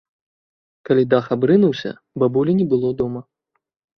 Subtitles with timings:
[0.89, 1.91] Калі дах абрынуўся,
[2.23, 3.21] бабулі не было дома.